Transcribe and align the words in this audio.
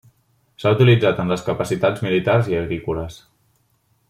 S'ha 0.63 0.71
utilitzat 0.75 1.21
en 1.25 1.29
les 1.33 1.45
capacitats 1.49 2.03
militars 2.07 2.53
i 2.55 2.61
agrícoles. 2.65 3.23